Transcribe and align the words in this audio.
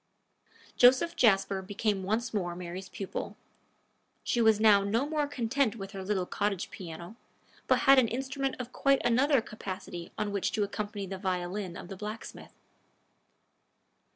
Joseph 0.77 1.15
Jasper 1.15 1.61
became 1.61 2.01
once 2.01 2.33
more 2.33 2.55
Mary's 2.55 2.89
pupil. 2.89 3.37
She 4.23 4.41
was 4.41 4.59
now 4.59 4.83
no 4.83 5.07
more 5.07 5.27
content 5.27 5.75
with 5.75 5.91
her 5.91 6.03
little 6.03 6.25
cottage 6.25 6.71
piano, 6.71 7.17
but 7.67 7.81
had 7.81 7.99
an 7.99 8.07
instrument 8.07 8.55
of 8.59 8.73
quite 8.73 9.05
another 9.05 9.41
capacity 9.41 10.11
on 10.17 10.31
which 10.31 10.51
to 10.53 10.63
accompany 10.63 11.05
the 11.05 11.19
violin 11.19 11.77
of 11.77 11.87
the 11.87 11.95
blacksmith. 11.97 12.55